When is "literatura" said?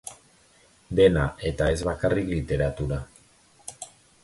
2.33-3.01